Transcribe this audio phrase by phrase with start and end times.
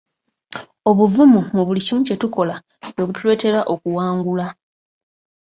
[0.89, 2.55] Obuvumu mu buli kimu kye tukola
[2.93, 4.47] bwe butuleetera okuwangula.